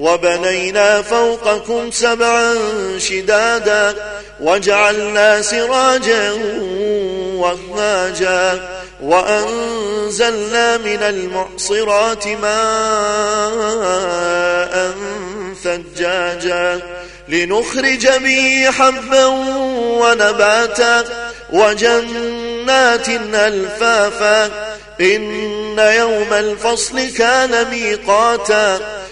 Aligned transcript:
وبنينا 0.00 1.02
فوقكم 1.02 1.90
سبعا 1.90 2.54
شدادا 2.98 3.94
وجعلنا 4.40 5.42
سراجا 5.42 6.32
وهاجا 7.34 8.68
وأنزلنا 9.02 10.76
من 10.76 11.02
المعصرات 11.02 12.26
ماء 12.26 12.50
ثجاجا 15.64 16.80
لنخرج 17.28 18.08
به 18.08 18.70
حبا 18.70 19.26
ونباتا 20.00 21.04
وجنات 21.52 23.08
ألفافا 23.34 24.46
إن 25.00 25.78
يوم 25.78 26.32
الفصل 26.32 27.10
كان 27.10 27.70
ميقاتا 27.70 28.80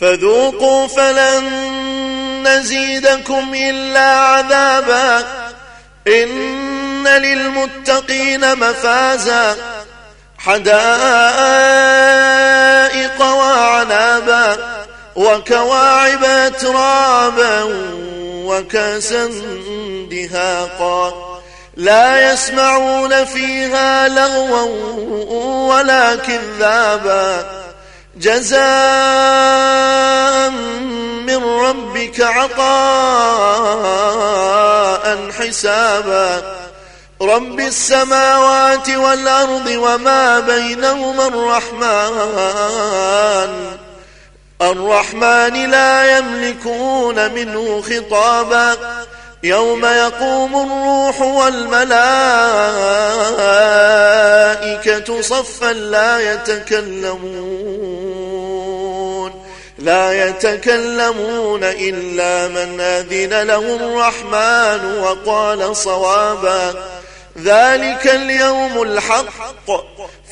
فذوقوا 0.00 0.86
فلن 0.86 1.48
نزيدكم 2.48 3.54
إلا 3.54 4.00
عذابا. 4.00 5.24
إن 6.08 7.08
للمتقين 7.08 8.56
مفازا. 8.56 9.56
حدائق 10.38 10.80
وعنابا. 13.20 14.56
وكواعب 15.16 16.24
اترابا 16.24 17.62
وكأسا 18.44 19.30
دهاقا. 20.10 21.12
لا 21.76 22.32
يسمعون 22.32 23.24
فيها 23.24 24.08
لغوا 24.08 24.64
ولا 25.74 26.16
كذابا. 26.16 27.46
جزاء 28.16 29.67
عطاء 32.20 32.58
حسابا. 35.38 36.42
رب 37.22 37.60
السماوات 37.60 38.90
والأرض 38.90 39.66
وما 39.66 40.40
بينهما 40.40 41.26
الرحمن. 41.26 42.58
الرحمن 44.62 45.70
لا 45.70 46.18
يملكون 46.18 47.34
منه 47.34 47.82
خطابا. 47.82 48.76
يوم 49.42 49.86
يقوم 49.86 50.56
الروح 50.56 51.20
والملائكة 51.20 51.88
صفا 55.22 55.72
لا 55.72 56.32
يتكلمون. 56.32 57.37
لا 59.78 60.28
يتكلمون 60.28 61.64
إلا 61.64 62.48
من 62.48 62.80
أذن 62.80 63.42
له 63.42 63.76
الرحمن 63.76 64.98
وقال 64.98 65.76
صوابا. 65.76 66.74
ذلك 67.42 68.06
اليوم 68.06 68.82
الحق. 68.82 69.70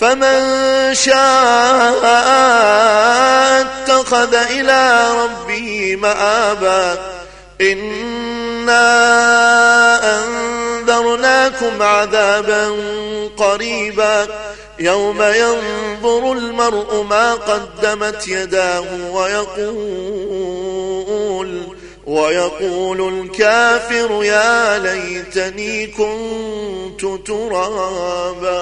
فمن 0.01 0.41
شاء 0.95 2.05
اتخذ 3.61 4.35
إلى 4.35 5.11
ربه 5.23 5.97
مآبا. 5.97 6.99
إنا 7.61 8.87
أنذرناكم 10.19 11.83
عذابا 11.83 12.77
قريبا. 13.37 14.27
يوم 14.78 15.22
ينظر 15.22 16.32
المرء 16.32 17.03
ما 17.03 17.34
قدمت 17.34 18.28
يداه 18.28 19.10
ويقول 19.12 20.56
ويقول 22.06 23.20
الكافر 23.20 24.25
يا 24.25 24.78
ليتني 24.78 25.87
كنت 25.87 27.26
ترابا. 27.26 28.56